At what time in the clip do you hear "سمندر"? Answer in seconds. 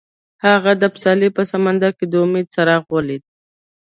1.51-1.91